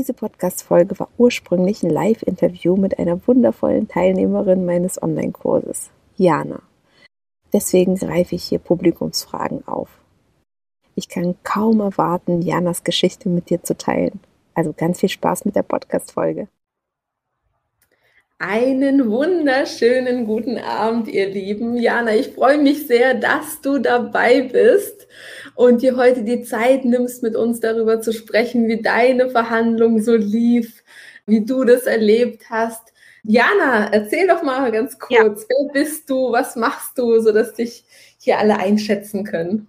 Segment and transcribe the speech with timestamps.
[0.00, 6.62] Diese Podcast-Folge war ursprünglich ein Live-Interview mit einer wundervollen Teilnehmerin meines Online-Kurses, Jana.
[7.52, 9.90] Deswegen greife ich hier Publikumsfragen auf.
[10.94, 14.20] Ich kann kaum erwarten, Janas Geschichte mit dir zu teilen.
[14.54, 16.48] Also ganz viel Spaß mit der Podcast-Folge.
[18.38, 21.76] Einen wunderschönen guten Abend, ihr Lieben.
[21.76, 25.06] Jana, ich freue mich sehr, dass du dabei bist
[25.60, 30.16] und dir heute die Zeit nimmst, mit uns darüber zu sprechen, wie deine Verhandlung so
[30.16, 30.82] lief,
[31.26, 32.94] wie du das erlebt hast.
[33.24, 35.48] Jana, erzähl doch mal ganz kurz, ja.
[35.50, 37.84] wer bist du, was machst du, sodass dich
[38.16, 39.66] hier alle einschätzen können.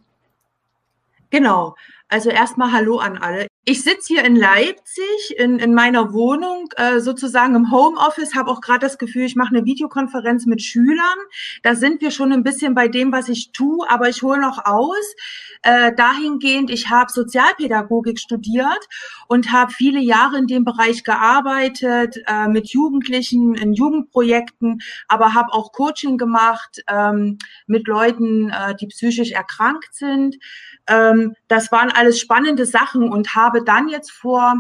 [1.30, 1.76] Genau.
[2.08, 3.48] Also erstmal Hallo an alle.
[3.64, 8.60] Ich sitze hier in Leipzig in, in meiner Wohnung, äh, sozusagen im Homeoffice, habe auch
[8.60, 11.18] gerade das Gefühl, ich mache eine Videokonferenz mit Schülern.
[11.64, 14.66] Da sind wir schon ein bisschen bei dem, was ich tue, aber ich hole noch
[14.66, 15.16] aus.
[15.64, 18.88] Äh, dahingehend, ich habe Sozialpädagogik studiert
[19.28, 25.54] und habe viele Jahre in dem Bereich gearbeitet, äh, mit Jugendlichen in Jugendprojekten, aber habe
[25.54, 27.38] auch Coaching gemacht ähm,
[27.68, 30.38] mit Leuten, äh, die psychisch erkrankt sind.
[30.88, 34.56] Ähm, das waren alles spannende Sachen und habe dann jetzt vor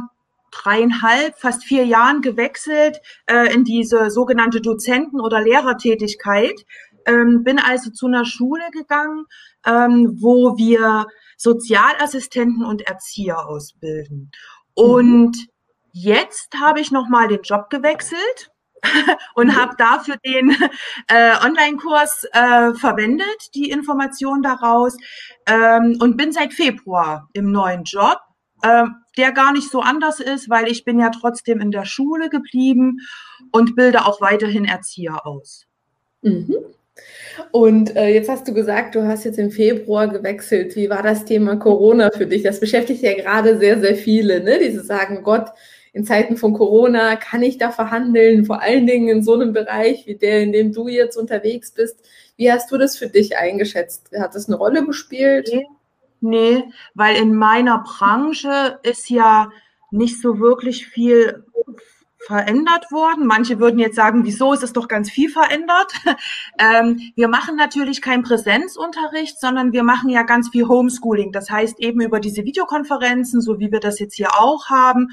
[0.52, 6.66] dreieinhalb, fast vier Jahren gewechselt äh, in diese sogenannte Dozenten- oder Lehrertätigkeit.
[7.06, 9.26] Ähm, bin also zu einer Schule gegangen,
[9.66, 11.06] ähm, wo wir
[11.38, 14.32] Sozialassistenten und Erzieher ausbilden.
[14.78, 14.84] Mhm.
[14.84, 15.48] Und mhm.
[15.92, 18.52] jetzt habe ich nochmal den Job gewechselt
[19.36, 19.56] und mhm.
[19.56, 20.56] habe dafür den
[21.08, 24.98] äh, Online-Kurs äh, verwendet, die Information daraus
[25.48, 28.20] ähm, und bin seit Februar im neuen Job,
[28.62, 28.86] äh,
[29.18, 33.00] der gar nicht so anders ist, weil ich bin ja trotzdem in der Schule geblieben
[33.52, 35.66] und bilde auch weiterhin Erzieher aus.
[36.22, 36.56] Mhm.
[37.51, 40.75] Und äh, jetzt hast du gesagt, du hast jetzt im Februar gewechselt.
[40.75, 42.44] Wie war das Thema Corona für dich?
[42.44, 44.59] Das beschäftigt ja gerade sehr, sehr viele, ne?
[44.59, 45.50] die sagen, Gott,
[45.94, 50.07] in Zeiten von Corona kann ich da verhandeln, vor allen Dingen in so einem Bereich
[50.07, 52.06] wie der, in dem du jetzt unterwegs bist.
[52.38, 54.09] Wie hast du das für dich eingeschätzt?
[54.18, 55.50] Hat das eine Rolle gespielt?
[55.51, 55.68] Nee,
[56.22, 56.63] nee
[56.94, 59.50] weil in meiner Branche ist ja
[59.91, 61.44] nicht so wirklich viel
[62.28, 63.26] verändert worden.
[63.26, 65.94] Manche würden jetzt sagen, wieso ist es doch ganz viel verändert?
[66.59, 71.31] ähm, wir machen natürlich keinen Präsenzunterricht, sondern wir machen ja ganz viel Homeschooling.
[71.31, 75.10] Das heißt eben über diese Videokonferenzen, so wie wir das jetzt hier auch haben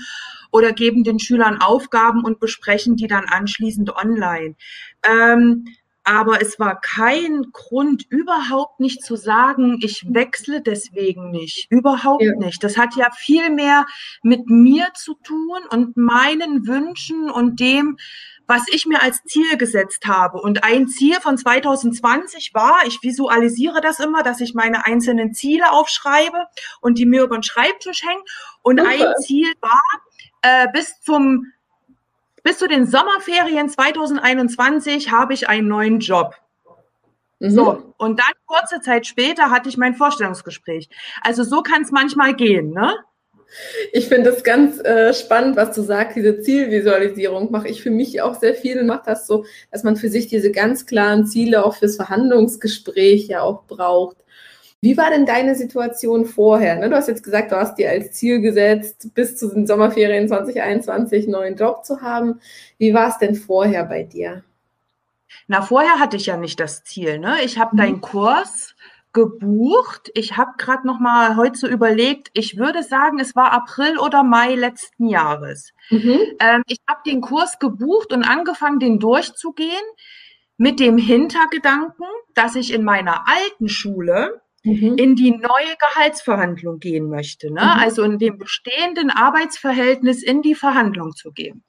[0.50, 4.54] oder geben den Schülern Aufgaben und besprechen die dann anschließend online.
[5.02, 5.64] Ähm,
[6.08, 11.70] aber es war kein Grund, überhaupt nicht zu sagen, ich wechsle deswegen nicht.
[11.70, 12.34] Überhaupt ja.
[12.34, 12.64] nicht.
[12.64, 13.84] Das hat ja viel mehr
[14.22, 17.98] mit mir zu tun und meinen Wünschen und dem,
[18.46, 20.40] was ich mir als Ziel gesetzt habe.
[20.40, 25.72] Und ein Ziel von 2020 war, ich visualisiere das immer, dass ich meine einzelnen Ziele
[25.72, 26.46] aufschreibe
[26.80, 28.22] und die mir über den Schreibtisch hängen.
[28.62, 28.90] Und Super.
[28.90, 29.82] ein Ziel war,
[30.40, 31.52] äh, bis zum
[32.48, 36.34] bis zu den Sommerferien 2021 habe ich einen neuen Job.
[37.40, 37.50] Mhm.
[37.50, 40.88] So, und dann kurze Zeit später hatte ich mein Vorstellungsgespräch.
[41.20, 42.94] Also so kann es manchmal gehen, ne?
[43.92, 48.22] Ich finde das ganz äh, spannend, was du sagst, diese Zielvisualisierung mache ich für mich
[48.22, 51.76] auch sehr viel, macht das so, dass man für sich diese ganz klaren Ziele auch
[51.76, 54.16] fürs Verhandlungsgespräch ja auch braucht.
[54.80, 56.76] Wie war denn deine Situation vorher?
[56.76, 60.28] Ne, du hast jetzt gesagt, du hast dir als Ziel gesetzt, bis zu den Sommerferien
[60.28, 62.40] 2021 einen neuen Job zu haben.
[62.78, 64.44] Wie war es denn vorher bei dir?
[65.48, 67.18] Na, vorher hatte ich ja nicht das Ziel.
[67.18, 67.38] Ne?
[67.44, 67.78] Ich habe mhm.
[67.78, 68.76] deinen Kurs
[69.12, 70.12] gebucht.
[70.14, 72.30] Ich habe gerade noch mal heute so überlegt.
[72.34, 75.72] Ich würde sagen, es war April oder Mai letzten Jahres.
[75.90, 76.20] Mhm.
[76.38, 79.72] Ähm, ich habe den Kurs gebucht und angefangen, den durchzugehen
[80.56, 84.96] mit dem Hintergedanken, dass ich in meiner alten Schule mhm.
[84.96, 87.52] in die neue Gehaltsverhandlung gehen möchte.
[87.52, 87.62] Ne?
[87.62, 87.80] Mhm.
[87.80, 91.64] Also in dem bestehenden Arbeitsverhältnis in die Verhandlung zu gehen.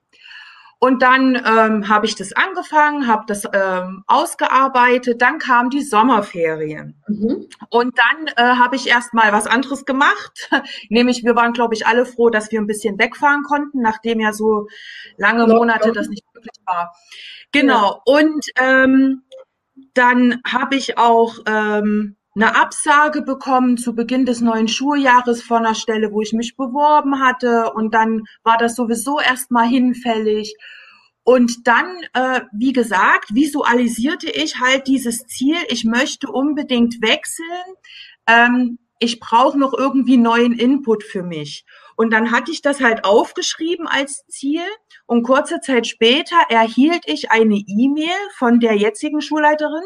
[0.81, 5.21] Und dann ähm, habe ich das angefangen, habe das ähm, ausgearbeitet.
[5.21, 7.03] Dann kamen die Sommerferien.
[7.05, 7.47] Mhm.
[7.69, 10.49] Und dann äh, habe ich erst mal was anderes gemacht.
[10.89, 14.31] Nämlich, wir waren, glaube ich, alle froh, dass wir ein bisschen wegfahren konnten, nachdem ja
[14.31, 14.67] so
[15.17, 16.95] lange Monate das nicht möglich war.
[17.51, 18.01] Genau.
[18.05, 18.21] Ja.
[18.21, 19.23] Und ähm,
[19.93, 25.75] dann habe ich auch ähm, eine Absage bekommen zu Beginn des neuen Schuljahres von einer
[25.75, 27.73] Stelle, wo ich mich beworben hatte.
[27.73, 30.55] Und dann war das sowieso erstmal hinfällig.
[31.23, 37.75] Und dann, äh, wie gesagt, visualisierte ich halt dieses Ziel, ich möchte unbedingt wechseln.
[38.25, 41.65] Ähm, ich brauche noch irgendwie neuen Input für mich.
[41.97, 44.63] Und dann hatte ich das halt aufgeschrieben als Ziel.
[45.05, 49.83] Und kurze Zeit später erhielt ich eine E-Mail von der jetzigen Schulleiterin,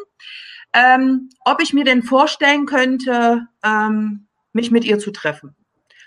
[0.73, 5.55] ähm, ob ich mir denn vorstellen könnte, ähm, mich mit ihr zu treffen.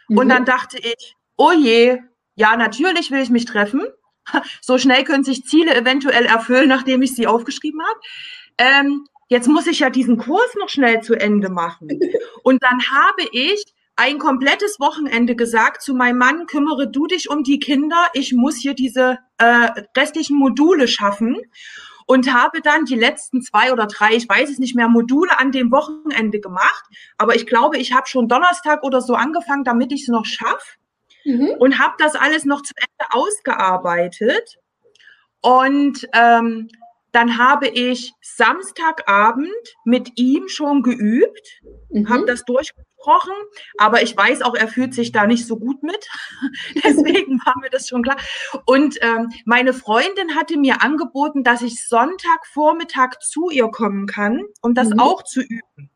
[0.08, 0.18] Mhm.
[0.18, 1.98] Und dann dachte ich, oh je,
[2.34, 3.82] ja, natürlich will ich mich treffen.
[4.60, 8.00] So schnell können sich Ziele eventuell erfüllen, nachdem ich sie aufgeschrieben habe.
[8.58, 11.88] Ähm, jetzt muss ich ja diesen Kurs noch schnell zu Ende machen.
[12.42, 13.64] Und dann habe ich
[13.94, 18.56] ein komplettes Wochenende gesagt zu meinem Mann, kümmere du dich um die Kinder, ich muss
[18.56, 21.36] hier diese äh, restlichen Module schaffen
[22.06, 25.52] und habe dann die letzten zwei oder drei, ich weiß es nicht mehr, Module an
[25.52, 26.84] dem Wochenende gemacht.
[27.18, 30.78] Aber ich glaube, ich habe schon Donnerstag oder so angefangen, damit ich es noch schaffe
[31.24, 31.50] mhm.
[31.58, 34.58] und habe das alles noch zu Ende ausgearbeitet.
[35.40, 36.68] Und ähm,
[37.12, 41.60] dann habe ich Samstagabend mit ihm schon geübt,
[41.90, 42.08] mhm.
[42.08, 42.44] habe das
[43.06, 43.32] durchgesprochen,
[43.78, 46.08] aber ich weiß auch, er fühlt sich da nicht so gut mit.
[46.84, 48.16] Deswegen war mir das schon klar.
[48.64, 54.74] Und ähm, meine Freundin hatte mir angeboten, dass ich Sonntagvormittag zu ihr kommen kann, um
[54.74, 55.00] das mhm.
[55.00, 55.90] auch zu üben.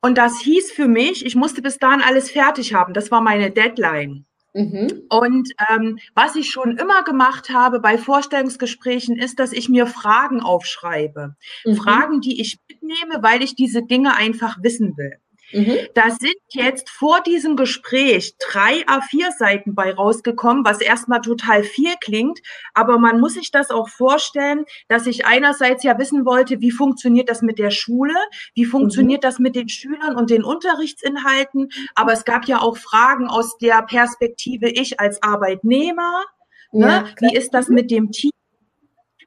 [0.00, 2.92] Und das hieß für mich, ich musste bis dahin alles fertig haben.
[2.92, 4.26] Das war meine Deadline.
[4.52, 5.02] Mhm.
[5.08, 10.40] Und ähm, was ich schon immer gemacht habe bei Vorstellungsgesprächen, ist, dass ich mir Fragen
[10.40, 11.34] aufschreibe.
[11.64, 11.76] Mhm.
[11.76, 15.18] Fragen, die ich mitnehme, weil ich diese Dinge einfach wissen will.
[15.54, 15.78] Mhm.
[15.94, 22.40] Da sind jetzt vor diesem Gespräch drei A4-Seiten bei rausgekommen, was erstmal total viel klingt.
[22.74, 27.30] Aber man muss sich das auch vorstellen, dass ich einerseits ja wissen wollte, wie funktioniert
[27.30, 28.14] das mit der Schule?
[28.54, 29.26] Wie funktioniert mhm.
[29.26, 31.70] das mit den Schülern und den Unterrichtsinhalten?
[31.94, 36.24] Aber es gab ja auch Fragen aus der Perspektive ich als Arbeitnehmer.
[36.72, 36.86] Ne?
[36.86, 38.32] Ja, wie ist das mit dem Team?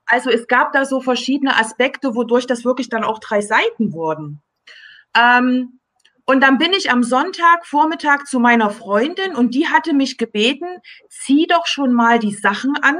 [0.05, 4.41] Also es gab da so verschiedene Aspekte, wodurch das wirklich dann auch drei Seiten wurden.
[5.15, 5.79] Ähm,
[6.29, 10.67] und dann bin ich am Sonntag Vormittag zu meiner Freundin und die hatte mich gebeten,
[11.09, 12.99] zieh doch schon mal die Sachen an,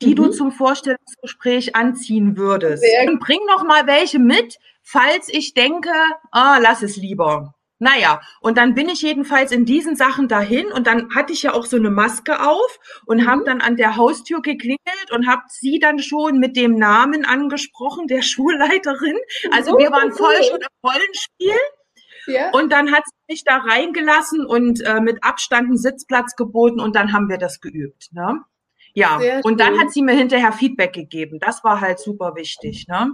[0.00, 0.16] die mhm.
[0.16, 2.84] du zum Vorstellungsgespräch anziehen würdest.
[2.84, 5.90] Sehr und bring noch mal welche mit, falls ich denke,
[6.30, 7.54] ah, lass es lieber.
[7.80, 11.54] Naja, und dann bin ich jedenfalls in diesen Sachen dahin und dann hatte ich ja
[11.54, 13.26] auch so eine Maske auf und mhm.
[13.26, 18.06] habe dann an der Haustür geklingelt und habe sie dann schon mit dem Namen angesprochen,
[18.06, 19.18] der Schulleiterin.
[19.50, 21.58] Also wir waren voll schon im Rollenspiel.
[22.26, 22.50] Ja.
[22.52, 26.96] Und dann hat sie mich da reingelassen und äh, mit Abstand einen Sitzplatz geboten und
[26.96, 28.08] dann haben wir das geübt.
[28.12, 28.40] Ne?
[28.94, 29.56] Ja, Sehr und schön.
[29.58, 31.38] dann hat sie mir hinterher Feedback gegeben.
[31.40, 32.86] Das war halt super wichtig.
[32.88, 33.12] Ne?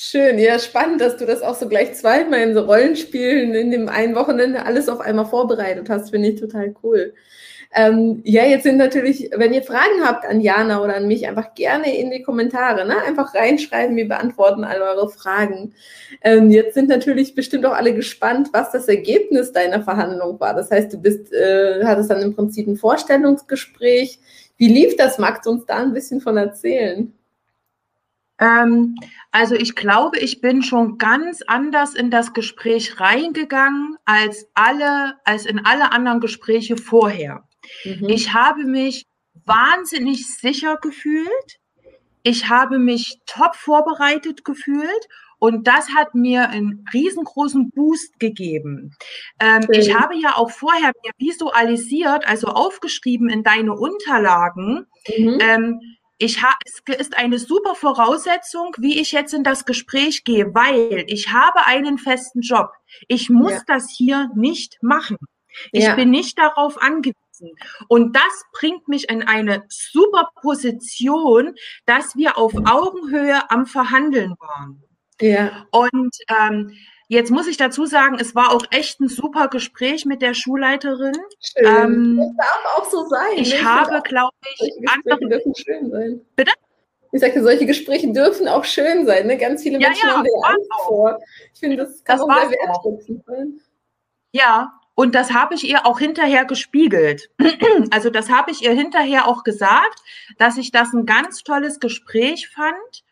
[0.00, 3.88] Schön, ja, spannend, dass du das auch so gleich zweimal in so Rollenspielen in dem
[3.88, 7.14] einen Wochenende alles auf einmal vorbereitet hast, finde ich total cool.
[7.74, 11.52] Ähm, ja, jetzt sind natürlich, wenn ihr Fragen habt an Jana oder an mich, einfach
[11.56, 13.02] gerne in die Kommentare, ne?
[13.02, 15.74] einfach reinschreiben, wir beantworten all eure Fragen.
[16.22, 20.54] Ähm, jetzt sind natürlich bestimmt auch alle gespannt, was das Ergebnis deiner Verhandlung war.
[20.54, 24.20] Das heißt, du bist, äh, hattest dann im Prinzip ein Vorstellungsgespräch.
[24.58, 25.18] Wie lief das?
[25.18, 27.17] Magst du uns da ein bisschen von erzählen?
[28.40, 28.96] Ähm,
[29.32, 35.46] also ich glaube, ich bin schon ganz anders in das Gespräch reingegangen als alle, als
[35.46, 37.44] in alle anderen Gespräche vorher.
[37.84, 38.08] Mhm.
[38.08, 39.06] Ich habe mich
[39.44, 41.60] wahnsinnig sicher gefühlt.
[42.22, 48.94] Ich habe mich top vorbereitet gefühlt und das hat mir einen riesengroßen Boost gegeben.
[49.38, 49.72] Ähm, mhm.
[49.72, 54.86] Ich habe ja auch vorher visualisiert, also aufgeschrieben in deine Unterlagen.
[55.16, 55.38] Mhm.
[55.40, 55.80] Ähm,
[56.18, 61.04] ich ha es ist eine super Voraussetzung, wie ich jetzt in das Gespräch gehe, weil
[61.06, 62.72] ich habe einen festen Job.
[63.06, 63.62] Ich muss ja.
[63.66, 65.18] das hier nicht machen.
[65.72, 65.94] Ich ja.
[65.94, 67.54] bin nicht darauf angewiesen.
[67.86, 71.54] Und das bringt mich in eine super Position,
[71.86, 74.82] dass wir auf Augenhöhe am Verhandeln waren.
[75.20, 75.66] Ja.
[75.70, 76.76] Und ähm,
[77.10, 81.16] Jetzt muss ich dazu sagen, es war auch echt ein super Gespräch mit der Schulleiterin.
[81.40, 81.64] Schön.
[81.66, 83.36] Ähm, das darf auch so sein.
[83.36, 83.64] Ich ne?
[83.64, 86.20] habe, glaube ich, andere dürfen schön sein.
[86.36, 86.52] Bitte?
[87.12, 89.26] Ich sagte, solche Gespräche dürfen auch schön sein.
[89.26, 89.38] Ne?
[89.38, 91.18] Ganz viele Menschen ja, ja, haben da Angst vor.
[91.54, 93.60] Ich finde, das kann das auch sehr wertschätzend sein.
[94.32, 97.30] Ja, und das habe ich ihr auch hinterher gespiegelt.
[97.90, 100.02] Also das habe ich ihr hinterher auch gesagt,
[100.36, 103.04] dass ich das ein ganz tolles Gespräch fand.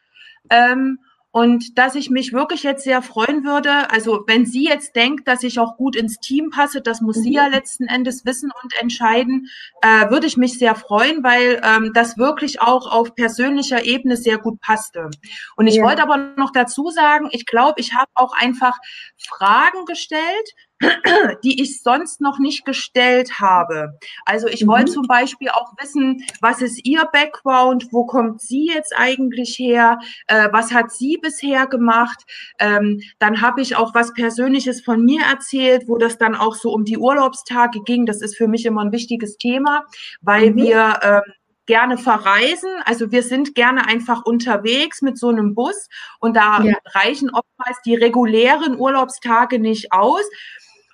[0.51, 0.99] Ähm,
[1.37, 5.43] und dass ich mich wirklich jetzt sehr freuen würde, also wenn sie jetzt denkt, dass
[5.43, 7.53] ich auch gut ins Team passe, das muss sie ja mhm.
[7.53, 9.51] letzten Endes wissen und entscheiden,
[9.83, 14.39] äh, würde ich mich sehr freuen, weil ähm, das wirklich auch auf persönlicher Ebene sehr
[14.39, 15.11] gut passte.
[15.57, 15.85] Und ich ja.
[15.85, 18.79] wollte aber noch dazu sagen, ich glaube, ich habe auch einfach
[19.19, 20.55] Fragen gestellt,
[21.45, 23.99] die ich sonst noch nicht gestellt habe.
[24.27, 24.69] Also ich mhm.
[24.69, 29.99] wollte zum Beispiel auch wissen, was ist Ihr Background, wo kommt sie jetzt eigentlich her,
[30.27, 32.25] äh, was hat sie bisher gemacht.
[32.59, 36.73] Ähm, dann habe ich auch was Persönliches von mir erzählt, wo das dann auch so
[36.73, 38.05] um die Urlaubstage ging.
[38.05, 39.85] Das ist für mich immer ein wichtiges Thema,
[40.21, 40.57] weil mhm.
[40.57, 41.23] wir ähm,
[41.67, 42.71] gerne verreisen.
[42.85, 45.89] Also wir sind gerne einfach unterwegs mit so einem Bus
[46.21, 46.75] und da ja.
[46.87, 50.23] reichen oftmals die regulären Urlaubstage nicht aus.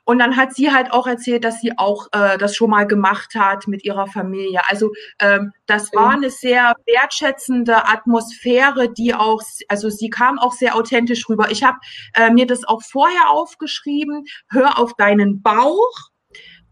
[0.05, 3.35] Und dann hat sie halt auch erzählt, dass sie auch äh, das schon mal gemacht
[3.37, 4.61] hat mit ihrer Familie.
[4.69, 4.91] Also
[5.21, 11.29] ähm, das war eine sehr wertschätzende Atmosphäre, die auch, also sie kam auch sehr authentisch
[11.29, 11.51] rüber.
[11.51, 11.79] Ich habe
[12.15, 14.25] äh, mir das auch vorher aufgeschrieben.
[14.51, 16.11] Hör auf deinen Bauch,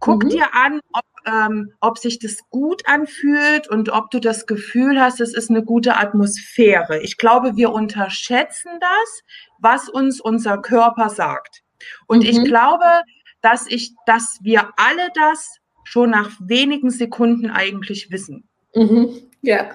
[0.00, 0.30] guck mhm.
[0.30, 5.20] dir an, ob, ähm, ob sich das gut anfühlt und ob du das Gefühl hast,
[5.20, 7.00] es ist eine gute Atmosphäre.
[7.02, 9.22] Ich glaube, wir unterschätzen das,
[9.60, 11.62] was uns unser Körper sagt.
[12.06, 12.30] Und mhm.
[12.30, 13.02] ich glaube,
[13.42, 18.44] dass ich, dass wir alle das schon nach wenigen Sekunden eigentlich wissen.
[18.74, 19.22] Mhm.
[19.42, 19.70] Ja.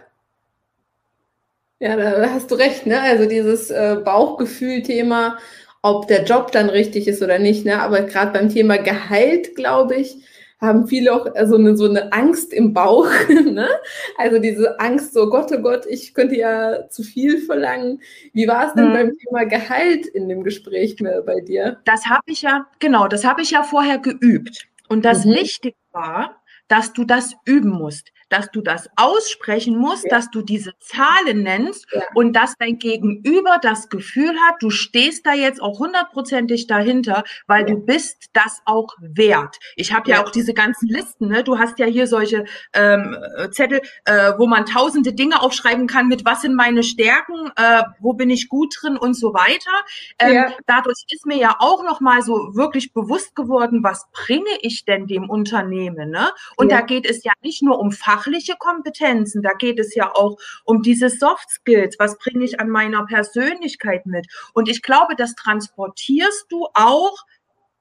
[1.79, 3.01] Ja, da hast du recht, ne?
[3.01, 5.37] Also dieses äh, Bauchgefühl-Thema,
[5.81, 7.81] ob der Job dann richtig ist oder nicht, ne?
[7.81, 10.15] Aber gerade beim Thema Gehalt, glaube ich,
[10.59, 13.07] haben viele auch also eine, so eine Angst im Bauch.
[13.45, 13.69] Ne?
[14.17, 18.01] Also diese Angst, so Gott, oh Gott, ich könnte ja zu viel verlangen.
[18.33, 18.93] Wie war es denn hm.
[18.93, 21.77] beim Thema Gehalt in dem Gespräch bei dir?
[21.85, 24.67] Das habe ich ja, genau, das habe ich ja vorher geübt.
[24.89, 25.35] Und das mhm.
[25.35, 30.09] Wichtige war, dass du das üben musst dass du das aussprechen musst, ja.
[30.09, 32.01] dass du diese Zahlen nennst ja.
[32.15, 37.61] und dass dein Gegenüber das Gefühl hat, du stehst da jetzt auch hundertprozentig dahinter, weil
[37.61, 37.67] ja.
[37.67, 39.57] du bist das auch wert.
[39.75, 40.23] Ich habe ja.
[40.23, 41.43] auch diese ganzen Listen, ne?
[41.43, 43.15] du hast ja hier solche ähm,
[43.51, 48.13] Zettel, äh, wo man tausende Dinge aufschreiben kann, mit was sind meine Stärken, äh, wo
[48.13, 49.71] bin ich gut drin und so weiter.
[50.19, 55.07] Ähm, dadurch ist mir ja auch nochmal so wirklich bewusst geworden, was bringe ich denn
[55.07, 56.09] dem Unternehmen?
[56.09, 56.31] Ne?
[56.57, 60.11] Und da geht es ja nicht nur um Fach fachliche Kompetenzen, da geht es ja
[60.13, 61.95] auch um diese Soft Skills.
[61.99, 64.27] Was bringe ich an meiner Persönlichkeit mit?
[64.53, 67.17] Und ich glaube, das transportierst du auch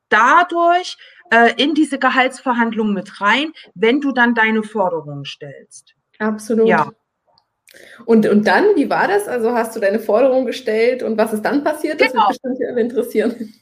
[0.09, 0.97] dadurch
[1.31, 5.95] äh, in diese Gehaltsverhandlungen mit rein, wenn du dann deine Forderungen stellst.
[6.19, 6.69] Absolut.
[6.69, 6.91] Ja.
[8.07, 9.27] Und, und dann, wie war das?
[9.27, 12.01] Also hast du deine Forderung gestellt und was ist dann passiert?
[12.01, 12.29] Das genau.
[12.29, 13.55] wird bestimmt interessieren.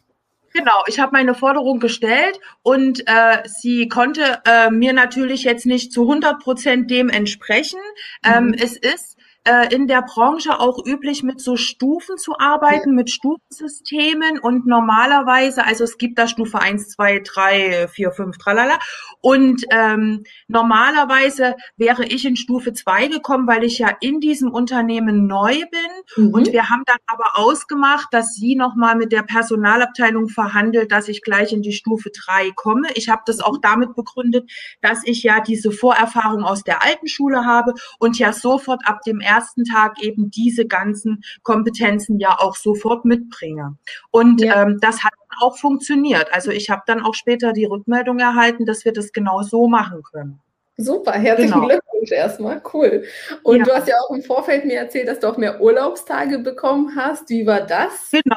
[0.52, 5.92] Genau, ich habe meine Forderung gestellt und äh, sie konnte äh, mir natürlich jetzt nicht
[5.92, 7.80] zu 100 Prozent dem entsprechen.
[8.24, 8.54] Ähm, mhm.
[8.54, 9.11] es ist
[9.44, 15.64] äh, in der Branche auch üblich, mit so Stufen zu arbeiten, mit Stufensystemen und normalerweise,
[15.64, 18.78] also es gibt da Stufe 1, 2, 3, 4, 5, tralala.
[19.20, 25.26] Und ähm, normalerweise wäre ich in Stufe 2 gekommen, weil ich ja in diesem Unternehmen
[25.26, 26.24] neu bin.
[26.24, 26.34] Mhm.
[26.34, 31.22] Und wir haben dann aber ausgemacht, dass sie nochmal mit der Personalabteilung verhandelt, dass ich
[31.22, 32.88] gleich in die Stufe 3 komme.
[32.94, 37.44] Ich habe das auch damit begründet, dass ich ja diese Vorerfahrung aus der alten Schule
[37.44, 43.04] habe und ja sofort ab dem ersten Tag eben diese ganzen Kompetenzen ja auch sofort
[43.04, 43.76] mitbringe.
[44.10, 44.62] Und ja.
[44.62, 46.32] ähm, das hat auch funktioniert.
[46.32, 50.02] Also ich habe dann auch später die Rückmeldung erhalten, dass wir das genau so machen
[50.02, 50.38] können.
[50.76, 51.68] Super, herzlichen genau.
[51.68, 53.04] Glückwunsch erstmal, cool.
[53.42, 53.64] Und ja.
[53.64, 57.28] du hast ja auch im Vorfeld mir erzählt, dass du auch mehr Urlaubstage bekommen hast.
[57.30, 58.10] Wie war das?
[58.10, 58.36] Genau.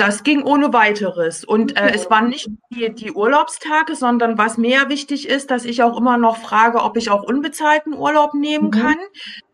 [0.00, 1.44] Das ging ohne weiteres.
[1.44, 5.82] Und äh, es waren nicht die, die Urlaubstage, sondern was mehr wichtig ist, dass ich
[5.82, 8.70] auch immer noch frage, ob ich auch unbezahlten Urlaub nehmen mhm.
[8.70, 8.96] kann,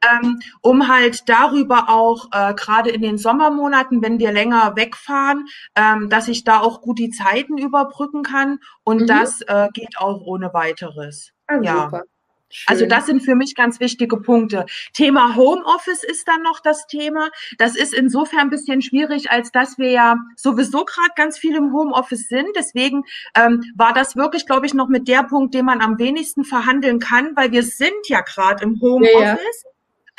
[0.09, 6.11] ähm, um halt darüber auch äh, gerade in den Sommermonaten, wenn wir länger wegfahren, ähm,
[6.11, 8.61] dass ich da auch gut die Zeiten überbrücken kann.
[8.85, 9.07] Und mhm.
[9.09, 11.33] das äh, geht auch ohne weiteres.
[11.49, 11.87] Ah, ja.
[11.87, 12.03] Super.
[12.49, 12.73] Schön.
[12.73, 14.67] Also das sind für mich ganz wichtige Punkte.
[14.93, 17.31] Thema Homeoffice ist dann noch das Thema.
[17.59, 21.73] Das ist insofern ein bisschen schwierig, als dass wir ja sowieso gerade ganz viel im
[21.73, 22.49] Homeoffice sind.
[22.57, 23.03] Deswegen
[23.35, 27.01] ähm, war das wirklich, glaube ich, noch mit der Punkt, den man am wenigsten verhandeln
[27.01, 29.65] kann, weil wir sind ja gerade im Homeoffice.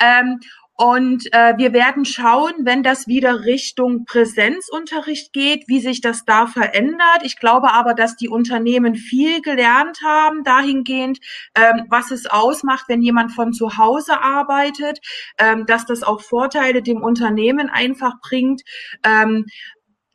[0.00, 0.20] Ja, ja.
[0.20, 0.40] Ähm,
[0.80, 6.46] und äh, wir werden schauen, wenn das wieder Richtung Präsenzunterricht geht, wie sich das da
[6.46, 7.22] verändert.
[7.22, 11.18] Ich glaube aber, dass die Unternehmen viel gelernt haben dahingehend,
[11.56, 15.00] ähm, was es ausmacht, wenn jemand von zu Hause arbeitet,
[15.36, 18.62] ähm, dass das auch Vorteile dem Unternehmen einfach bringt.
[19.04, 19.46] Ähm,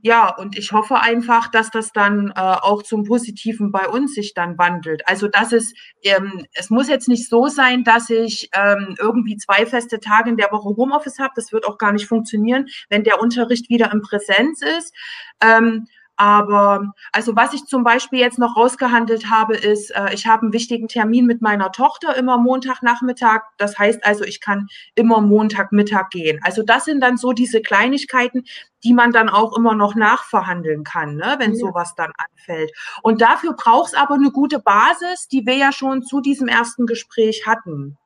[0.06, 4.34] ja, und ich hoffe einfach, dass das dann äh, auch zum Positiven bei uns sich
[4.34, 5.08] dann wandelt.
[5.08, 9.66] Also dass es, ähm, es muss jetzt nicht so sein, dass ich ähm, irgendwie zwei
[9.66, 11.32] feste Tage in der Woche Homeoffice habe.
[11.38, 14.94] Das wird auch gar nicht funktionieren, wenn der Unterricht wieder in Präsenz ist.
[15.42, 15.88] Ähm,
[16.24, 20.54] Aber also was ich zum Beispiel jetzt noch rausgehandelt habe, ist, äh, ich habe einen
[20.54, 23.42] wichtigen Termin mit meiner Tochter immer Montagnachmittag.
[23.58, 26.40] Das heißt also, ich kann immer Montagmittag gehen.
[26.42, 28.46] Also das sind dann so diese Kleinigkeiten,
[28.86, 31.58] die man dann auch immer noch nachverhandeln kann, ne, wenn ja.
[31.58, 32.72] sowas dann anfällt.
[33.02, 36.86] Und dafür braucht es aber eine gute Basis, die wir ja schon zu diesem ersten
[36.86, 37.98] Gespräch hatten.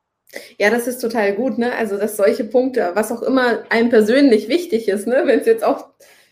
[0.58, 1.72] Ja, das ist total gut, ne?
[1.72, 5.22] Also, dass solche Punkte, was auch immer einem persönlich wichtig ist, ne?
[5.24, 5.86] Wenn es jetzt auch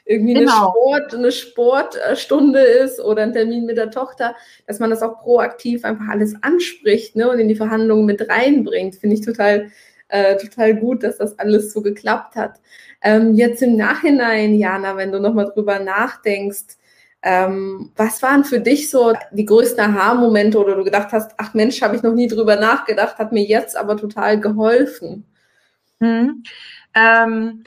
[0.06, 0.52] irgendwie genau.
[0.52, 4.36] eine Sport, eine Sportstunde ist oder ein Termin mit der Tochter,
[4.66, 7.28] dass man das auch proaktiv einfach alles anspricht, ne?
[7.28, 9.70] Und in die Verhandlungen mit reinbringt, finde ich total,
[10.08, 12.60] äh, total gut, dass das alles so geklappt hat.
[13.02, 16.76] Ähm, jetzt im Nachhinein, Jana, wenn du nochmal drüber nachdenkst,
[17.22, 21.82] ähm, was waren für dich so die größten Aha-Momente oder du gedacht hast, ach Mensch,
[21.82, 25.26] habe ich noch nie drüber nachgedacht, hat mir jetzt aber total geholfen?
[26.00, 26.44] Hm.
[26.94, 27.64] Ähm,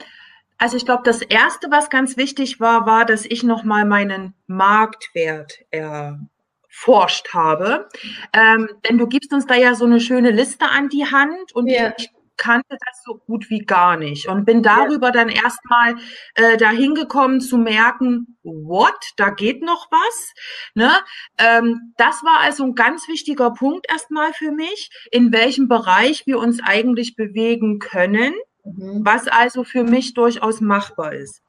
[0.60, 5.58] also ich glaube, das Erste, was ganz wichtig war, war, dass ich nochmal meinen Marktwert
[5.70, 7.88] erforscht habe.
[8.34, 11.66] Ähm, denn du gibst uns da ja so eine schöne Liste an die Hand und
[11.66, 11.94] ja.
[11.96, 15.12] ich kannte das so gut wie gar nicht und bin darüber ja.
[15.12, 15.96] dann erstmal
[16.34, 20.32] äh, dahin gekommen zu merken, what, da geht noch was.
[20.74, 20.90] Ne?
[21.38, 26.38] Ähm, das war also ein ganz wichtiger Punkt erstmal für mich, in welchem Bereich wir
[26.38, 29.00] uns eigentlich bewegen können, mhm.
[29.04, 31.42] was also für mich durchaus machbar ist.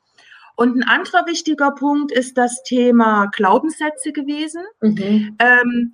[0.56, 4.64] Und ein anderer wichtiger Punkt ist das Thema Glaubenssätze gewesen.
[4.82, 5.38] Mhm.
[5.40, 5.94] Ähm,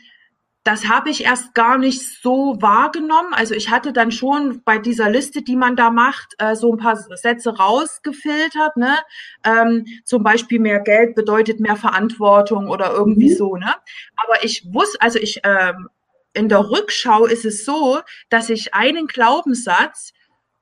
[0.68, 3.34] das habe ich erst gar nicht so wahrgenommen.
[3.34, 6.78] Also ich hatte dann schon bei dieser Liste, die man da macht, äh, so ein
[6.78, 8.76] paar Sätze rausgefiltert.
[8.76, 8.98] Ne?
[9.46, 13.36] Ähm, zum Beispiel mehr Geld bedeutet mehr Verantwortung oder irgendwie mhm.
[13.36, 13.56] so.
[13.56, 13.74] Ne?
[14.18, 15.88] Aber ich wusste, also ich ähm,
[16.34, 20.12] in der Rückschau ist es so, dass ich einen Glaubenssatz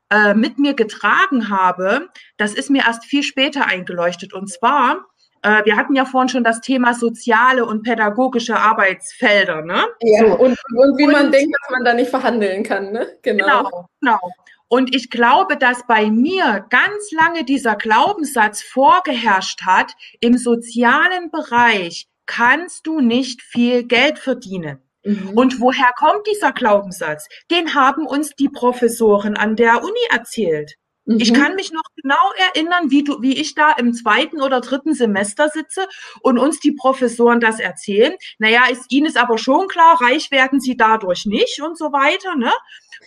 [0.10, 2.10] äh, mit mir getragen habe.
[2.38, 4.34] Das ist mir erst viel später eingeleuchtet.
[4.34, 5.06] Und zwar
[5.46, 9.86] äh, wir hatten ja vorhin schon das Thema soziale und pädagogische Arbeitsfelder, ne?
[10.02, 10.34] Ja, so.
[10.38, 13.08] und, und, wie und, man denkt, dass man da nicht verhandeln kann, ne?
[13.22, 13.46] Genau.
[13.46, 14.20] Genau, genau.
[14.68, 22.08] Und ich glaube, dass bei mir ganz lange dieser Glaubenssatz vorgeherrscht hat, im sozialen Bereich
[22.26, 24.80] kannst du nicht viel Geld verdienen.
[25.06, 25.30] Mhm.
[25.36, 27.28] Und woher kommt dieser Glaubenssatz?
[27.52, 30.76] Den haben uns die Professoren an der Uni erzählt.
[31.06, 31.20] Mhm.
[31.20, 34.96] Ich kann mich noch genau erinnern, wie du, wie ich da im zweiten oder dritten
[34.96, 35.88] Semester sitze
[36.22, 38.14] und uns die Professoren das erzählen.
[38.40, 42.36] Naja, ist Ihnen ist aber schon klar, reich werden Sie dadurch nicht und so weiter,
[42.36, 42.52] ne?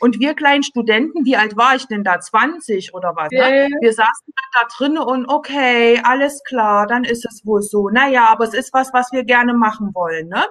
[0.00, 2.20] Und wir kleinen Studenten, wie alt war ich denn da?
[2.20, 3.30] 20 oder was?
[3.32, 3.68] Ne?
[3.80, 7.88] Wir saßen da drinnen und okay, alles klar, dann ist es wohl so.
[7.88, 10.44] Naja, aber es ist was, was wir gerne machen wollen, ne?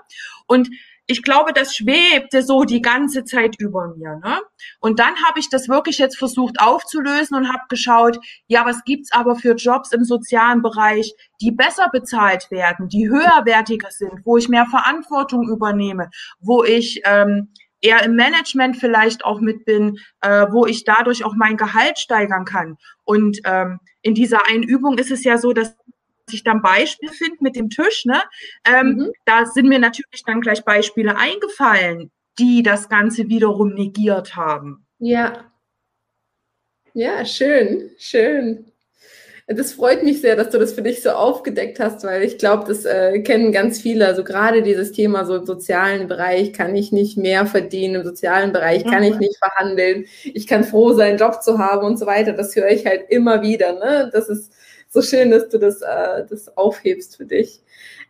[0.48, 0.70] Und
[1.08, 4.18] ich glaube, das schwebte so die ganze Zeit über mir.
[4.18, 4.42] Ne?
[4.82, 9.14] Und dann habe ich das wirklich jetzt versucht aufzulösen und habe geschaut, ja, was gibt's
[9.14, 14.50] aber für Jobs im sozialen Bereich, die besser bezahlt werden, die höherwertiger sind, wo ich
[14.50, 16.10] mehr Verantwortung übernehme,
[16.42, 17.50] wo ich ähm,
[17.82, 22.44] eher im Management vielleicht auch mit bin, äh, wo ich dadurch auch mein Gehalt steigern
[22.44, 22.78] kann.
[23.06, 25.76] Und ähm, in dieser einen Übung ist es ja so, dass
[26.34, 28.22] ich dann Beispiel finde mit dem Tisch, ne,
[28.66, 29.12] ähm, mhm.
[29.26, 34.86] da sind mir natürlich dann gleich Beispiele eingefallen, die das Ganze wiederum negiert haben.
[35.00, 35.52] Ja.
[36.94, 38.72] Ja, schön, schön.
[39.50, 42.66] Das freut mich sehr, dass du das für dich so aufgedeckt hast, weil ich glaube,
[42.68, 44.06] das äh, kennen ganz viele.
[44.06, 48.52] Also gerade dieses Thema so im sozialen Bereich kann ich nicht mehr verdienen, im sozialen
[48.52, 49.14] Bereich kann mhm.
[49.14, 52.34] ich nicht verhandeln, ich kann froh sein, Job zu haben und so weiter.
[52.34, 53.74] Das höre ich halt immer wieder.
[53.74, 54.10] Ne?
[54.12, 54.52] Das ist
[54.98, 57.62] so schön, dass du das, äh, das aufhebst für dich.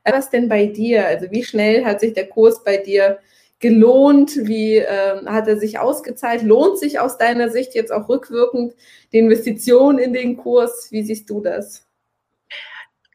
[0.09, 1.05] Was denn bei dir?
[1.05, 3.19] Also wie schnell hat sich der Kurs bei dir
[3.59, 4.37] gelohnt?
[4.47, 6.43] Wie äh, hat er sich ausgezahlt?
[6.43, 8.73] Lohnt sich aus deiner Sicht jetzt auch rückwirkend
[9.11, 10.87] die Investition in den Kurs?
[10.91, 11.85] Wie siehst du das?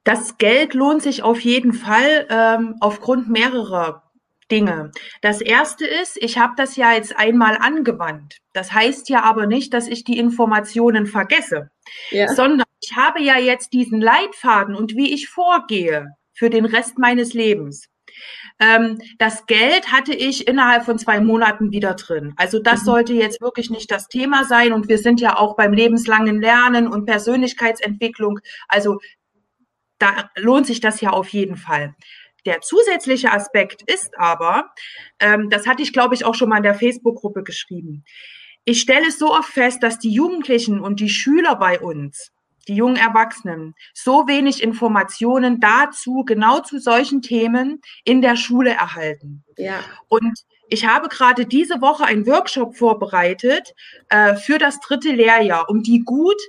[0.05, 4.03] Das Geld lohnt sich auf jeden Fall ähm, aufgrund mehrerer
[4.53, 4.93] Dinge.
[5.23, 8.37] Das erste ist, ich habe das ja jetzt einmal angewandt.
[8.53, 11.71] Das heißt ja aber nicht, dass ich die Informationen vergesse,
[12.11, 12.29] ja.
[12.29, 17.33] sondern ich habe ja jetzt diesen Leitfaden und wie ich vorgehe für den Rest meines
[17.33, 17.89] Lebens.
[18.61, 22.35] Ähm, das Geld hatte ich innerhalb von zwei Monaten wieder drin.
[22.37, 22.85] Also das mhm.
[22.85, 24.73] sollte jetzt wirklich nicht das Thema sein.
[24.73, 28.41] Und wir sind ja auch beim lebenslangen Lernen und Persönlichkeitsentwicklung.
[28.69, 28.99] Also
[29.99, 31.95] da lohnt sich das ja auf jeden Fall.
[32.45, 34.73] Der zusätzliche Aspekt ist aber,
[35.21, 38.05] ähm, das hatte ich, glaube ich, auch schon mal in der Facebook-Gruppe geschrieben.
[38.65, 42.33] Ich stelle so oft fest, dass die Jugendlichen und die Schüler bei uns,
[42.69, 49.45] die jungen Erwachsenen, so wenig Informationen dazu, genau zu solchen Themen in der Schule erhalten.
[49.57, 49.81] Ja.
[50.09, 50.33] Und
[50.69, 53.75] ich habe gerade diese Woche einen Workshop vorbereitet
[54.09, 56.41] äh, für das dritte Lehrjahr, um die gut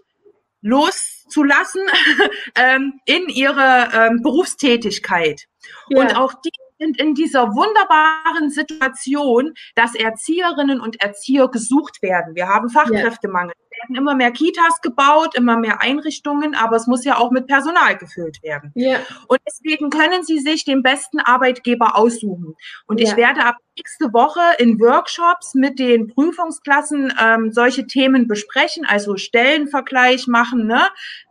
[0.63, 1.81] loszulassen
[2.55, 5.43] ähm, in ihre ähm, Berufstätigkeit.
[5.89, 6.01] Ja.
[6.01, 12.35] Und auch die sind in dieser wunderbaren Situation, dass Erzieherinnen und Erzieher gesucht werden.
[12.35, 13.53] Wir haben Fachkräftemangel.
[13.55, 13.63] Ja.
[13.69, 17.47] Es werden immer mehr Kitas gebaut, immer mehr Einrichtungen, aber es muss ja auch mit
[17.47, 18.71] Personal gefüllt werden.
[18.75, 18.99] Ja.
[19.27, 22.55] Und deswegen können Sie sich den besten Arbeitgeber aussuchen.
[22.85, 23.07] Und ja.
[23.07, 29.17] ich werde ab nächste Woche in Workshops mit den Prüfungsklassen ähm, solche Themen besprechen, also
[29.17, 30.81] Stellenvergleich machen, ne?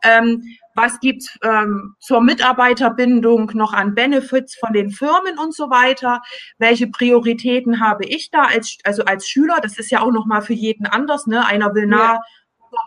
[0.03, 0.43] Ähm,
[0.75, 6.23] was gibt's ähm, zur Mitarbeiterbindung noch an Benefits von den Firmen und so weiter,
[6.59, 10.41] welche Prioritäten habe ich da als also als Schüler, das ist ja auch noch mal
[10.41, 11.47] für jeden anders, ne?
[11.47, 12.21] Einer will nah ja.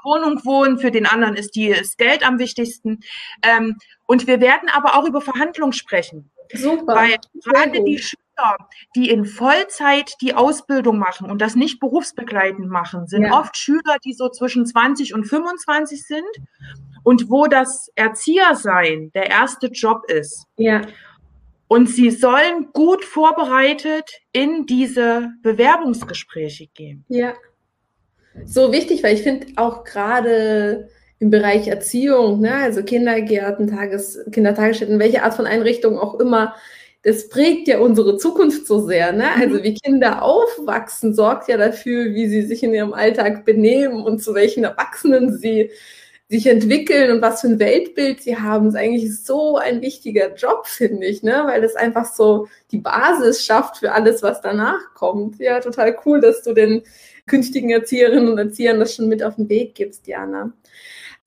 [0.03, 3.01] Wohnung wohnen, für den anderen ist die ist Geld am wichtigsten.
[3.43, 6.31] Ähm, und wir werden aber auch über Verhandlungen sprechen.
[6.53, 6.95] Super.
[6.95, 8.24] Weil gerade die Schüler,
[8.95, 13.39] die in Vollzeit die Ausbildung machen und das nicht berufsbegleitend machen, sind ja.
[13.39, 16.23] oft Schüler, die so zwischen 20 und 25 sind
[17.03, 20.45] und wo das Erziehersein der erste Job ist.
[20.57, 20.81] Ja.
[21.67, 27.05] Und sie sollen gut vorbereitet in diese Bewerbungsgespräche gehen.
[27.07, 27.33] Ja.
[28.43, 34.99] So wichtig, weil ich finde auch gerade im Bereich Erziehung, ne, also Kindergärten, Tages, Kindertagesstätten,
[34.99, 36.55] welche Art von Einrichtung auch immer,
[37.05, 39.11] das prägt ja unsere Zukunft so sehr.
[39.11, 39.25] Ne?
[39.35, 39.41] Mhm.
[39.41, 44.23] Also wie Kinder aufwachsen, sorgt ja dafür, wie sie sich in ihrem Alltag benehmen und
[44.23, 45.69] zu welchen Erwachsenen sie
[46.29, 50.65] sich entwickeln und was für ein Weltbild sie haben, ist eigentlich so ein wichtiger Job,
[50.65, 51.43] finde ich, ne?
[51.45, 55.37] weil es einfach so die Basis schafft für alles, was danach kommt.
[55.37, 56.81] Ja, total cool, dass du den
[57.27, 60.51] künftigen Erzieherinnen und Erziehern das schon mit auf den Weg gibst, Diana.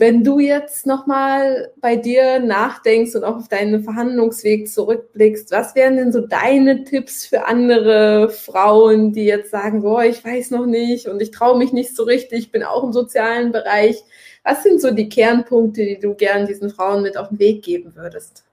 [0.00, 5.96] Wenn du jetzt nochmal bei dir nachdenkst und auch auf deinen Verhandlungsweg zurückblickst, was wären
[5.96, 11.08] denn so deine Tipps für andere Frauen, die jetzt sagen, boah, ich weiß noch nicht
[11.08, 14.04] und ich traue mich nicht so richtig, ich bin auch im sozialen Bereich.
[14.44, 17.96] Was sind so die Kernpunkte, die du gern diesen Frauen mit auf den Weg geben
[17.96, 18.44] würdest?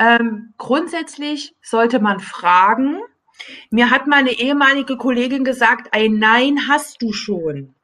[0.00, 2.98] Ähm, grundsätzlich sollte man fragen.
[3.70, 7.76] Mir hat meine ehemalige Kollegin gesagt, ein Nein hast du schon.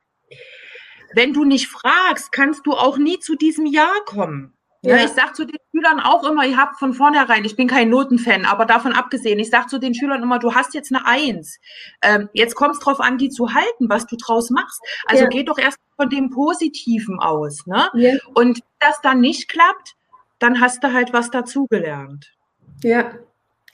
[1.14, 4.54] Wenn du nicht fragst, kannst du auch nie zu diesem Ja kommen.
[4.82, 4.96] Ja.
[4.96, 7.88] ja ich sage zu den Schülern auch immer, ihr habt von vornherein, ich bin kein
[7.88, 11.58] Notenfan, aber davon abgesehen, ich sage zu den Schülern immer, du hast jetzt eine Eins.
[12.02, 14.80] Ähm, jetzt kommst drauf an, die zu halten, was du draus machst.
[15.06, 15.28] Also ja.
[15.30, 17.66] geh doch erst von dem Positiven aus.
[17.66, 17.88] Ne?
[17.94, 18.12] Ja.
[18.34, 19.94] Und wenn das dann nicht klappt,
[20.38, 22.34] dann hast du halt was dazugelernt.
[22.82, 23.12] Ja,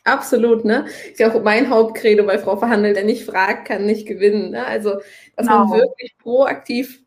[0.05, 0.87] Absolut, ne?
[1.11, 4.50] Ist ja auch mein Hauptcredo bei Frau Verhandelt, der nicht fragt, kann nicht gewinnen.
[4.53, 4.64] Ne?
[4.64, 4.94] Also,
[5.37, 5.66] dass genau.
[5.66, 7.03] man wirklich proaktiv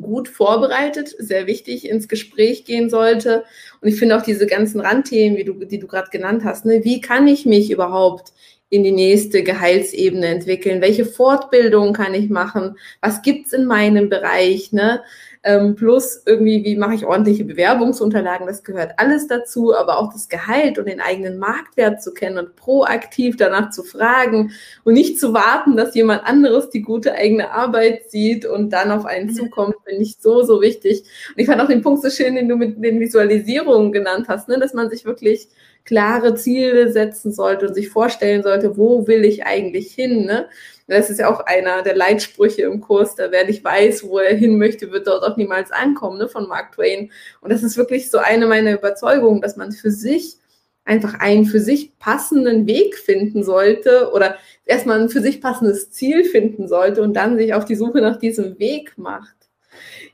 [0.00, 3.44] gut vorbereitet, sehr wichtig ins Gespräch gehen sollte.
[3.80, 6.84] Und ich finde auch diese ganzen Randthemen, wie du, die du gerade genannt hast, ne?
[6.84, 8.32] wie kann ich mich überhaupt
[8.70, 10.80] in die nächste Gehaltsebene entwickeln?
[10.80, 12.76] Welche Fortbildung kann ich machen?
[13.00, 14.72] Was gibt's in meinem Bereich?
[14.72, 15.02] Ne?
[15.44, 20.30] Ähm, plus irgendwie, wie mache ich ordentliche Bewerbungsunterlagen, das gehört alles dazu, aber auch das
[20.30, 24.52] Gehalt und den eigenen Marktwert zu kennen und proaktiv danach zu fragen
[24.84, 29.04] und nicht zu warten, dass jemand anderes die gute eigene Arbeit sieht und dann auf
[29.04, 29.34] einen mhm.
[29.34, 31.04] zukommt, finde ich so, so wichtig.
[31.28, 34.48] Und ich fand auch den Punkt so schön, den du mit den Visualisierungen genannt hast,
[34.48, 34.58] ne?
[34.58, 35.48] dass man sich wirklich
[35.84, 40.48] klare Ziele setzen sollte und sich vorstellen sollte, wo will ich eigentlich hin, ne?
[40.86, 44.36] Das ist ja auch einer der Leitsprüche im Kurs, da wer nicht weiß, wo er
[44.36, 47.10] hin möchte, wird dort auch niemals ankommen, ne, von Mark Twain.
[47.40, 50.36] Und das ist wirklich so eine meiner Überzeugungen, dass man für sich
[50.84, 56.24] einfach einen für sich passenden Weg finden sollte oder erstmal ein für sich passendes Ziel
[56.24, 59.34] finden sollte und dann sich auf die Suche nach diesem Weg macht.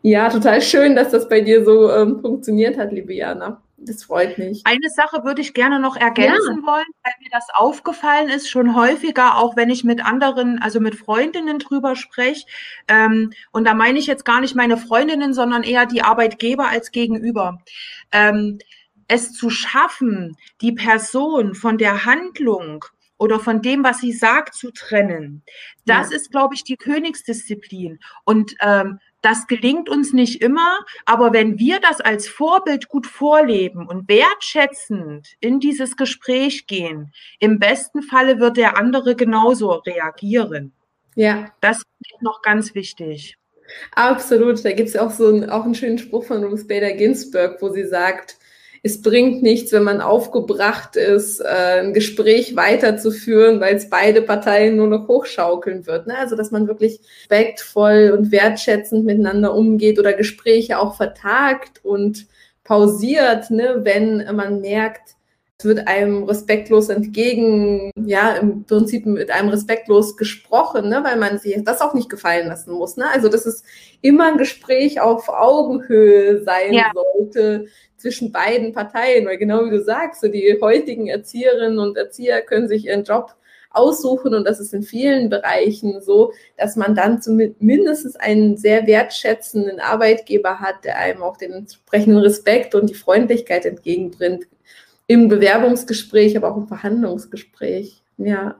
[0.02, 3.60] Ja, total schön, dass das bei dir so ähm, funktioniert hat, liebe Jana.
[3.82, 4.60] Das freut mich.
[4.64, 6.66] Eine Sache würde ich gerne noch ergänzen ja.
[6.66, 10.94] wollen, weil mir das aufgefallen ist, schon häufiger, auch wenn ich mit anderen, also mit
[10.96, 12.44] Freundinnen drüber spreche.
[12.88, 16.90] Ähm, und da meine ich jetzt gar nicht meine Freundinnen, sondern eher die Arbeitgeber als
[16.90, 17.62] Gegenüber.
[18.12, 18.58] Ähm,
[19.08, 22.84] es zu schaffen, die Person von der Handlung
[23.16, 25.42] oder von dem, was sie sagt, zu trennen.
[25.86, 26.16] Das ja.
[26.16, 27.98] ist, glaube ich, die Königsdisziplin.
[28.24, 33.86] Und ähm, das gelingt uns nicht immer, aber wenn wir das als Vorbild gut vorleben
[33.86, 40.72] und wertschätzend in dieses Gespräch gehen, im besten Falle wird der andere genauso reagieren.
[41.14, 41.52] Ja.
[41.60, 43.36] Das ist noch ganz wichtig.
[43.94, 44.64] Absolut.
[44.64, 47.68] Da gibt es auch so einen, auch einen schönen Spruch von Ruth Bader Ginsburg, wo
[47.68, 48.36] sie sagt,
[48.82, 54.76] es bringt nichts, wenn man aufgebracht ist, äh, ein Gespräch weiterzuführen, weil es beide Parteien
[54.76, 56.06] nur noch hochschaukeln wird.
[56.06, 56.16] Ne?
[56.16, 62.26] Also, dass man wirklich respektvoll und wertschätzend miteinander umgeht oder Gespräche auch vertagt und
[62.64, 63.80] pausiert, ne?
[63.82, 65.16] wenn man merkt,
[65.64, 71.56] wird einem respektlos entgegen, ja, im Prinzip mit einem respektlos gesprochen, ne, weil man sich
[71.64, 72.96] das auch nicht gefallen lassen muss.
[72.96, 73.06] Ne?
[73.12, 73.62] Also, dass es
[74.00, 76.90] immer ein Gespräch auf Augenhöhe sein ja.
[76.94, 82.40] sollte zwischen beiden Parteien, weil genau wie du sagst, so die heutigen Erzieherinnen und Erzieher
[82.42, 83.34] können sich ihren Job
[83.70, 89.78] aussuchen und das ist in vielen Bereichen so, dass man dann zumindest einen sehr wertschätzenden
[89.78, 94.46] Arbeitgeber hat, der einem auch den entsprechenden Respekt und die Freundlichkeit entgegenbringt
[95.10, 98.00] im Bewerbungsgespräch, aber auch im Verhandlungsgespräch.
[98.16, 98.54] Ja.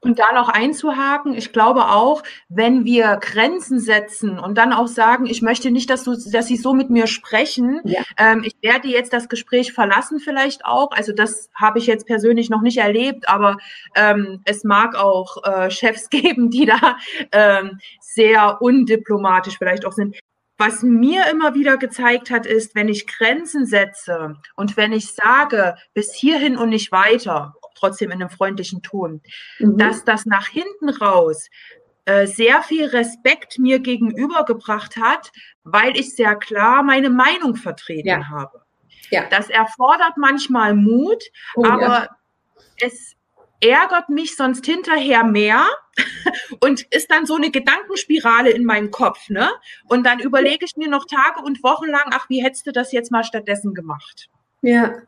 [0.00, 5.26] Und da noch einzuhaken, ich glaube auch, wenn wir Grenzen setzen und dann auch sagen,
[5.26, 8.00] ich möchte nicht, dass, du, dass Sie so mit mir sprechen, ja.
[8.18, 10.90] ähm, ich werde jetzt das Gespräch verlassen vielleicht auch.
[10.90, 13.58] Also das habe ich jetzt persönlich noch nicht erlebt, aber
[13.94, 16.96] ähm, es mag auch äh, Chefs geben, die da
[17.30, 20.16] ähm, sehr undiplomatisch vielleicht auch sind.
[20.64, 25.74] Was mir immer wieder gezeigt hat, ist, wenn ich Grenzen setze und wenn ich sage,
[25.92, 29.22] bis hierhin und nicht weiter, trotzdem in einem freundlichen Ton,
[29.58, 29.76] mhm.
[29.76, 31.48] dass das nach hinten raus
[32.04, 35.32] äh, sehr viel Respekt mir gegenübergebracht hat,
[35.64, 38.28] weil ich sehr klar meine Meinung vertreten ja.
[38.28, 38.62] habe.
[39.10, 39.24] Ja.
[39.30, 41.24] Das erfordert manchmal Mut,
[41.56, 42.08] oh, aber ja.
[42.80, 43.16] es
[43.62, 45.64] ärgert mich sonst hinterher mehr
[46.60, 49.50] und ist dann so eine Gedankenspirale in meinem Kopf, ne?
[49.88, 52.92] Und dann überlege ich mir noch Tage und Wochen lang, ach, wie hättest du das
[52.92, 54.28] jetzt mal stattdessen gemacht?
[54.62, 55.02] Ja,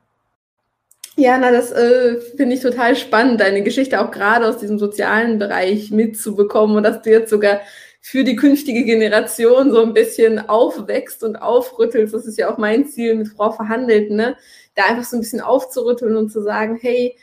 [1.17, 5.39] ja, na, das äh, finde ich total spannend, deine Geschichte auch gerade aus diesem sozialen
[5.39, 7.61] Bereich mitzubekommen und dass du jetzt sogar
[8.01, 12.13] für die künftige Generation so ein bisschen aufwächst und aufrüttelst.
[12.13, 14.37] Das ist ja auch mein Ziel mit Frau Verhandelt, ne?
[14.75, 17.17] Da einfach so ein bisschen aufzurütteln und zu sagen, hey,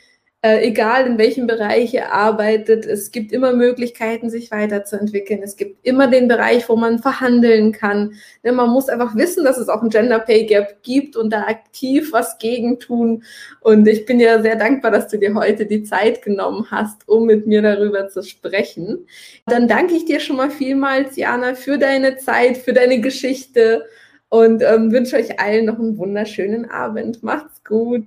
[0.44, 5.40] äh, egal in welchem Bereich ihr arbeitet, es gibt immer Möglichkeiten, sich weiterzuentwickeln.
[5.40, 8.14] Es gibt immer den Bereich, wo man verhandeln kann.
[8.42, 11.44] Ne, man muss einfach wissen, dass es auch ein Gender Pay Gap gibt und da
[11.44, 13.22] aktiv was gegen tun.
[13.60, 17.26] Und ich bin ja sehr dankbar, dass du dir heute die Zeit genommen hast, um
[17.26, 19.06] mit mir darüber zu sprechen.
[19.46, 23.84] Dann danke ich dir schon mal vielmals, Jana, für deine Zeit, für deine Geschichte
[24.28, 27.22] und ähm, wünsche euch allen noch einen wunderschönen Abend.
[27.22, 28.06] Macht's gut.